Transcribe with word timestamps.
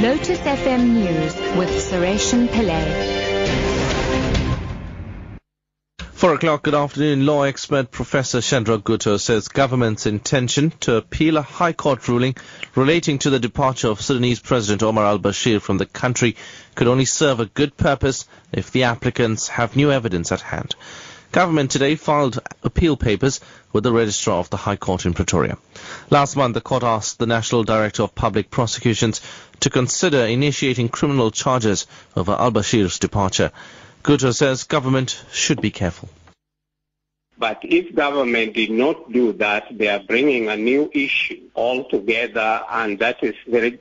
Lotus 0.00 0.38
FM 0.38 0.94
News 0.94 1.34
with 1.58 1.68
Sureshan 1.68 2.48
Pillay. 2.48 3.20
Four 6.12 6.32
o'clock, 6.32 6.62
good 6.62 6.74
afternoon. 6.74 7.26
Law 7.26 7.42
expert 7.42 7.90
Professor 7.90 8.40
Shadrack 8.40 8.80
Gutto 8.80 9.20
says 9.20 9.48
government's 9.48 10.06
intention 10.06 10.70
to 10.80 10.96
appeal 10.96 11.36
a 11.36 11.42
High 11.42 11.74
Court 11.74 12.08
ruling 12.08 12.34
relating 12.74 13.18
to 13.18 13.28
the 13.28 13.38
departure 13.38 13.88
of 13.88 14.00
Sudanese 14.00 14.40
President 14.40 14.82
Omar 14.82 15.04
al-Bashir 15.04 15.60
from 15.60 15.76
the 15.76 15.84
country 15.84 16.34
could 16.74 16.88
only 16.88 17.04
serve 17.04 17.40
a 17.40 17.44
good 17.44 17.76
purpose 17.76 18.26
if 18.52 18.70
the 18.70 18.84
applicants 18.84 19.48
have 19.48 19.76
new 19.76 19.92
evidence 19.92 20.32
at 20.32 20.40
hand. 20.40 20.74
Government 21.32 21.70
today 21.70 21.94
filed 21.94 22.40
appeal 22.64 22.96
papers 22.96 23.38
with 23.72 23.84
the 23.84 23.92
Registrar 23.92 24.38
of 24.38 24.50
the 24.50 24.56
High 24.56 24.74
Court 24.74 25.06
in 25.06 25.14
Pretoria. 25.14 25.58
Last 26.10 26.36
month, 26.36 26.54
the 26.54 26.60
court 26.60 26.82
asked 26.82 27.20
the 27.20 27.26
National 27.26 27.62
Director 27.62 28.02
of 28.02 28.16
Public 28.16 28.50
Prosecutions 28.50 29.20
to 29.60 29.70
consider 29.70 30.24
initiating 30.24 30.88
criminal 30.88 31.30
charges 31.30 31.86
over 32.16 32.32
al-Bashir's 32.32 32.98
departure. 32.98 33.52
Gutto 34.02 34.34
says 34.34 34.64
government 34.64 35.24
should 35.30 35.60
be 35.60 35.70
careful. 35.70 36.08
But 37.38 37.60
if 37.62 37.94
government 37.94 38.54
did 38.54 38.70
not 38.72 39.12
do 39.12 39.32
that, 39.34 39.68
they 39.70 39.86
are 39.86 40.00
bringing 40.00 40.48
a 40.48 40.56
new 40.56 40.90
issue 40.92 41.42
altogether, 41.54 42.62
and 42.68 42.98
that 42.98 43.22
is 43.22 43.36
very 43.46 43.78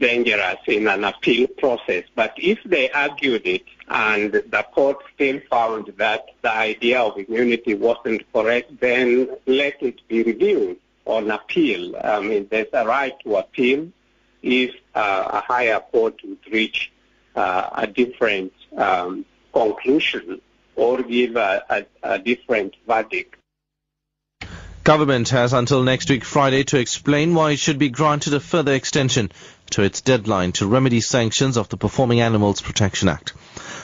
dangerous 0.00 0.58
in 0.66 0.88
an 0.88 1.04
appeal 1.04 1.46
process. 1.46 2.04
But 2.16 2.34
if 2.36 2.58
they 2.64 2.90
argued 2.90 3.46
it 3.46 3.62
and 3.90 4.32
the 4.32 4.66
court 4.72 4.98
still 5.14 5.40
found 5.50 5.92
that 5.96 6.26
the 6.42 6.54
idea 6.54 7.00
of 7.00 7.18
immunity 7.18 7.74
wasn't 7.74 8.22
correct, 8.32 8.80
then 8.80 9.28
let 9.46 9.82
it 9.82 10.06
be 10.06 10.22
reviewed 10.22 10.78
on 11.04 11.28
appeal. 11.30 11.96
I 11.96 12.20
mean, 12.20 12.46
there's 12.48 12.68
a 12.72 12.86
right 12.86 13.18
to 13.24 13.36
appeal 13.36 13.88
if 14.42 14.74
uh, 14.94 15.28
a 15.32 15.40
higher 15.40 15.80
court 15.80 16.20
would 16.24 16.38
reach 16.52 16.92
uh, 17.34 17.68
a 17.72 17.86
different 17.88 18.52
um, 18.76 19.24
conclusion 19.52 20.40
or 20.76 21.02
give 21.02 21.34
a, 21.34 21.64
a, 21.68 22.14
a 22.14 22.18
different 22.20 22.76
verdict. 22.86 23.34
Government 24.84 25.28
has 25.30 25.52
until 25.52 25.82
next 25.82 26.08
week 26.08 26.24
Friday 26.24 26.62
to 26.64 26.78
explain 26.78 27.34
why 27.34 27.52
it 27.52 27.58
should 27.58 27.78
be 27.78 27.90
granted 27.90 28.34
a 28.34 28.40
further 28.40 28.72
extension 28.72 29.30
to 29.70 29.82
its 29.82 30.00
deadline 30.00 30.52
to 30.52 30.66
remedy 30.66 31.00
sanctions 31.00 31.56
of 31.56 31.68
the 31.68 31.76
Performing 31.76 32.20
Animals 32.20 32.60
Protection 32.60 33.08
Act. 33.08 33.34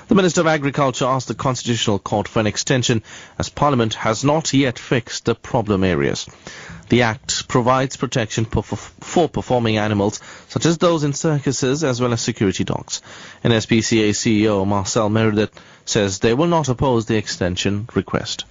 The 0.08 0.14
Minister 0.14 0.40
of 0.40 0.46
Agriculture 0.46 1.04
asked 1.04 1.26
the 1.26 1.34
Constitutional 1.34 1.98
Court 1.98 2.28
for 2.28 2.38
an 2.38 2.46
extension 2.46 3.02
as 3.40 3.48
Parliament 3.48 3.94
has 3.94 4.22
not 4.22 4.54
yet 4.54 4.78
fixed 4.78 5.24
the 5.24 5.34
problem 5.34 5.82
areas. 5.82 6.28
The 6.90 7.02
Act 7.02 7.48
provides 7.48 7.96
protection 7.96 8.44
for 8.44 9.28
performing 9.28 9.78
animals, 9.78 10.20
such 10.48 10.64
as 10.64 10.78
those 10.78 11.02
in 11.02 11.12
circuses 11.12 11.82
as 11.82 12.00
well 12.00 12.12
as 12.12 12.20
security 12.20 12.62
dogs. 12.62 13.02
NSPCA 13.42 14.10
CEO 14.10 14.64
Marcel 14.64 15.08
Meredith 15.08 15.60
says 15.84 16.20
they 16.20 16.34
will 16.34 16.46
not 16.46 16.68
oppose 16.68 17.06
the 17.06 17.16
extension 17.16 17.88
request. 17.92 18.44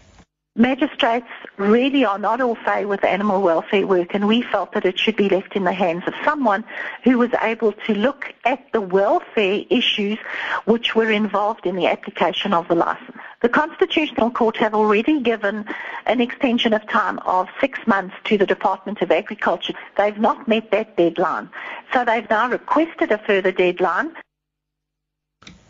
Magistrates 0.57 1.27
really 1.57 2.05
are 2.05 2.17
not 2.17 2.39
all 2.39 2.55
favor 2.55 2.87
with 2.87 3.03
animal 3.03 3.41
welfare 3.41 3.85
work 3.85 4.15
and 4.15 4.25
we 4.25 4.41
felt 4.41 4.71
that 4.71 4.85
it 4.85 4.97
should 4.97 5.17
be 5.17 5.27
left 5.27 5.53
in 5.53 5.65
the 5.65 5.73
hands 5.73 6.03
of 6.07 6.13
someone 6.23 6.63
who 7.03 7.17
was 7.17 7.31
able 7.41 7.73
to 7.73 7.93
look 7.93 8.33
at 8.45 8.71
the 8.71 8.79
welfare 8.79 9.65
issues 9.69 10.17
which 10.63 10.95
were 10.95 11.11
involved 11.11 11.65
in 11.65 11.75
the 11.75 11.87
application 11.87 12.53
of 12.53 12.69
the 12.69 12.75
license. 12.75 13.17
The 13.41 13.49
Constitutional 13.49 14.31
Court 14.31 14.55
have 14.55 14.73
already 14.73 15.19
given 15.19 15.65
an 16.05 16.21
extension 16.21 16.71
of 16.71 16.87
time 16.87 17.19
of 17.25 17.49
six 17.59 17.77
months 17.85 18.15
to 18.23 18.37
the 18.37 18.45
Department 18.45 19.01
of 19.01 19.11
Agriculture. 19.11 19.73
They've 19.97 20.17
not 20.17 20.47
met 20.47 20.71
that 20.71 20.95
deadline. 20.95 21.49
So 21.91 22.05
they've 22.05 22.29
now 22.29 22.49
requested 22.49 23.11
a 23.11 23.17
further 23.17 23.51
deadline. 23.51 24.15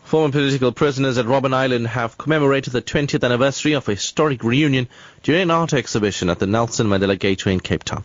Former 0.06 0.30
political 0.30 0.70
prisoners 0.70 1.18
at 1.18 1.26
Robben 1.26 1.52
Island 1.52 1.88
have 1.88 2.16
commemorated 2.16 2.72
the 2.72 2.80
20th 2.80 3.24
anniversary 3.24 3.72
of 3.72 3.88
a 3.88 3.94
historic 3.94 4.44
reunion 4.44 4.86
during 5.24 5.42
an 5.42 5.50
art 5.50 5.72
exhibition 5.72 6.30
at 6.30 6.38
the 6.38 6.46
Nelson 6.46 6.86
Mandela 6.86 7.18
Gateway 7.18 7.54
in 7.54 7.58
Cape 7.58 7.82
Town. 7.82 8.04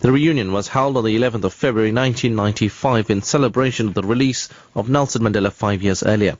The 0.00 0.10
reunion 0.10 0.52
was 0.52 0.68
held 0.68 0.96
on 0.96 1.04
the 1.04 1.14
11th 1.14 1.44
of 1.44 1.52
February 1.52 1.92
1995 1.92 3.10
in 3.10 3.20
celebration 3.20 3.88
of 3.88 3.92
the 3.92 4.02
release 4.02 4.48
of 4.74 4.88
Nelson 4.88 5.24
Mandela 5.24 5.52
five 5.52 5.82
years 5.82 6.02
earlier. 6.02 6.38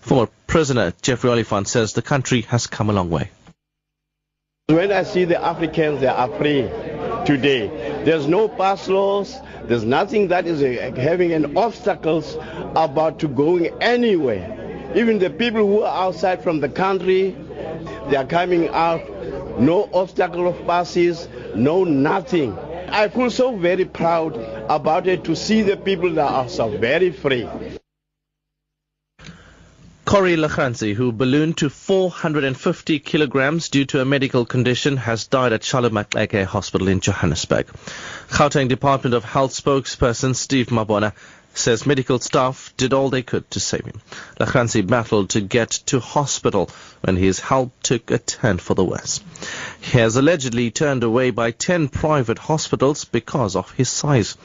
Former 0.00 0.30
prisoner 0.46 0.92
Jeffrey 1.02 1.30
Oliphant 1.30 1.66
says 1.66 1.94
the 1.94 2.00
country 2.00 2.42
has 2.42 2.68
come 2.68 2.88
a 2.88 2.92
long 2.92 3.10
way. 3.10 3.32
When 4.68 4.92
I 4.92 5.02
see 5.02 5.24
the 5.24 5.44
Africans, 5.44 6.02
they 6.02 6.06
are 6.06 6.28
free 6.38 6.91
today. 7.24 7.68
There's 8.04 8.26
no 8.26 8.48
pass 8.48 8.88
laws. 8.88 9.38
There's 9.64 9.84
nothing 9.84 10.28
that 10.28 10.46
is 10.46 10.62
uh, 10.62 10.92
having 11.00 11.32
an 11.32 11.56
obstacles 11.56 12.36
about 12.76 13.20
to 13.20 13.28
going 13.28 13.66
anywhere. 13.80 14.92
Even 14.94 15.18
the 15.18 15.30
people 15.30 15.66
who 15.66 15.82
are 15.82 16.06
outside 16.06 16.42
from 16.42 16.60
the 16.60 16.68
country, 16.68 17.36
they 18.10 18.16
are 18.16 18.26
coming 18.26 18.68
out. 18.68 19.02
No 19.58 19.88
obstacle 19.92 20.48
of 20.48 20.66
passes, 20.66 21.28
no 21.54 21.84
nothing. 21.84 22.58
I 22.88 23.08
feel 23.08 23.30
so 23.30 23.56
very 23.56 23.84
proud 23.84 24.36
about 24.68 25.06
it 25.06 25.24
to 25.24 25.36
see 25.36 25.62
the 25.62 25.76
people 25.76 26.10
that 26.14 26.30
are 26.30 26.48
so 26.48 26.76
very 26.76 27.10
free. 27.10 27.48
Corey 30.12 30.36
Lachranzi, 30.36 30.92
who 30.92 31.10
ballooned 31.10 31.56
to 31.56 31.70
450 31.70 32.98
kilograms 32.98 33.70
due 33.70 33.86
to 33.86 34.02
a 34.02 34.04
medical 34.04 34.44
condition, 34.44 34.98
has 34.98 35.26
died 35.26 35.54
at 35.54 35.64
Charlotte 35.64 35.94
Hospital 36.48 36.88
in 36.88 37.00
Johannesburg. 37.00 37.68
Gauteng 38.28 38.68
Department 38.68 39.14
of 39.14 39.24
Health 39.24 39.52
spokesperson 39.52 40.36
Steve 40.36 40.66
Mabona 40.66 41.14
says 41.54 41.86
medical 41.86 42.18
staff 42.18 42.74
did 42.76 42.92
all 42.92 43.08
they 43.08 43.22
could 43.22 43.50
to 43.52 43.60
save 43.60 43.86
him. 43.86 44.02
Lachranzi 44.38 44.86
battled 44.86 45.30
to 45.30 45.40
get 45.40 45.70
to 45.86 45.98
hospital 45.98 46.68
when 47.00 47.16
his 47.16 47.40
health 47.40 47.70
took 47.82 48.10
a 48.10 48.18
turn 48.18 48.58
for 48.58 48.74
the 48.74 48.84
worse. 48.84 49.20
He 49.82 49.98
has 49.98 50.14
allegedly 50.14 50.70
turned 50.70 51.02
away 51.02 51.30
by 51.30 51.50
10 51.50 51.88
private 51.88 52.38
hospitals 52.38 53.04
because 53.04 53.56
of 53.56 53.72
his 53.72 53.88
size. 53.88 54.36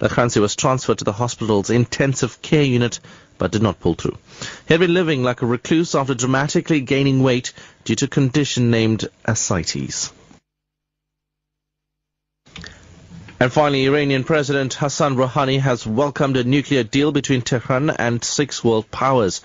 Lachranzi 0.00 0.40
was 0.40 0.56
transferred 0.56 0.98
to 0.98 1.04
the 1.04 1.12
hospital's 1.12 1.68
intensive 1.68 2.40
care 2.40 2.62
unit 2.62 2.98
but 3.38 3.52
did 3.52 3.62
not 3.62 3.78
pull 3.78 3.94
through. 3.94 4.16
He 4.66 4.74
had 4.74 4.80
been 4.80 4.94
living 4.94 5.22
like 5.22 5.42
a 5.42 5.46
recluse 5.46 5.94
after 5.94 6.14
dramatically 6.14 6.80
gaining 6.80 7.22
weight 7.22 7.52
due 7.84 7.94
to 7.96 8.06
a 8.06 8.08
condition 8.08 8.70
named 8.70 9.06
ascites. 9.26 10.12
And 13.38 13.52
finally, 13.52 13.84
Iranian 13.84 14.24
President 14.24 14.72
Hassan 14.72 15.16
Rouhani 15.16 15.60
has 15.60 15.86
welcomed 15.86 16.38
a 16.38 16.44
nuclear 16.44 16.82
deal 16.82 17.12
between 17.12 17.42
Tehran 17.42 17.90
and 17.90 18.24
six 18.24 18.64
world 18.64 18.90
powers. 18.90 19.42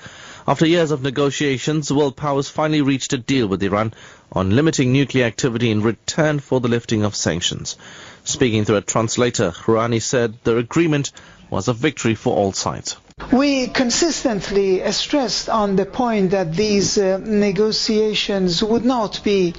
After 0.47 0.65
years 0.65 0.89
of 0.89 1.03
negotiations, 1.03 1.93
world 1.93 2.15
powers 2.15 2.49
finally 2.49 2.81
reached 2.81 3.13
a 3.13 3.17
deal 3.17 3.45
with 3.45 3.61
Iran 3.61 3.93
on 4.31 4.55
limiting 4.55 4.91
nuclear 4.91 5.25
activity 5.25 5.69
in 5.69 5.83
return 5.83 6.39
for 6.39 6.59
the 6.59 6.67
lifting 6.67 7.03
of 7.03 7.15
sanctions. 7.15 7.75
Speaking 8.23 8.65
through 8.65 8.77
a 8.77 8.81
translator, 8.81 9.51
Rouhani 9.51 10.01
said 10.01 10.33
the 10.43 10.57
agreement 10.57 11.11
was 11.51 11.67
a 11.67 11.73
victory 11.73 12.15
for 12.15 12.35
all 12.35 12.53
sides. 12.53 12.97
We 13.31 13.67
consistently 13.67 14.91
stressed 14.91 15.47
on 15.47 15.75
the 15.75 15.85
point 15.85 16.31
that 16.31 16.53
these 16.53 16.97
uh, 16.97 17.19
negotiations 17.23 18.61
would 18.63 18.83
not 18.83 19.23
be 19.23 19.53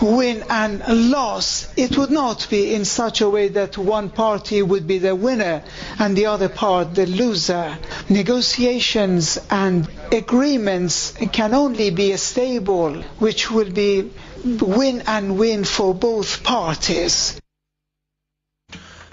win 0.00 0.44
and 0.48 1.10
loss. 1.10 1.68
It 1.76 1.98
would 1.98 2.10
not 2.10 2.46
be 2.48 2.74
in 2.74 2.84
such 2.84 3.20
a 3.20 3.28
way 3.28 3.48
that 3.48 3.76
one 3.76 4.08
party 4.08 4.62
would 4.62 4.86
be 4.86 4.98
the 4.98 5.14
winner 5.14 5.62
and 5.98 6.16
the 6.16 6.26
other 6.26 6.48
part 6.48 6.94
the 6.94 7.06
loser. 7.06 7.76
Negotiations 8.08 9.38
and 9.50 9.88
agreements 10.10 11.12
can 11.32 11.54
only 11.54 11.90
be 11.90 12.16
stable, 12.16 13.02
which 13.18 13.50
will 13.50 13.70
be 13.70 14.10
win 14.44 15.02
and 15.06 15.38
win 15.38 15.64
for 15.64 15.94
both 15.94 16.42
parties. 16.42 17.41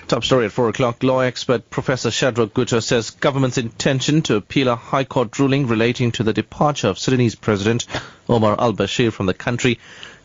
Top 0.10 0.24
story 0.24 0.46
at 0.46 0.52
4 0.52 0.70
o'clock. 0.70 1.04
Law 1.04 1.20
expert 1.20 1.70
Professor 1.70 2.10
Shadrack 2.10 2.56
Gutto 2.56 2.82
says 2.82 3.12
government's 3.12 3.60
intention 3.60 4.24
to 4.24 4.38
appeal 4.38 4.68
a 4.68 4.76
High 4.76 5.04
Court 5.04 5.38
ruling 5.38 5.68
relating 5.68 6.12
to 6.14 6.24
the 6.24 6.34
departure 6.34 6.88
of 6.88 6.98
Sudanese 6.98 7.36
President 7.36 7.86
Omar 8.28 8.60
al-Bashir 8.60 9.14
from 9.14 9.28
the 9.28 9.36
country 9.36 9.78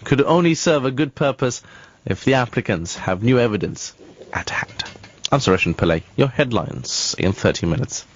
could 0.03 0.23
only 0.23 0.55
serve 0.55 0.87
a 0.87 0.91
good 0.91 1.15
purpose 1.15 1.63
if 2.07 2.25
the 2.25 2.33
applicants 2.33 2.97
have 2.97 3.23
new 3.23 3.39
evidence 3.39 3.93
at 4.33 4.49
hand. 4.49 4.85
I'm 5.31 5.41
Sureshan 5.41 5.75
Pillay. 5.75 6.03
Your 6.17 6.29
headlines 6.29 7.15
in 7.19 7.35
30 7.35 7.67
minutes. 7.67 8.07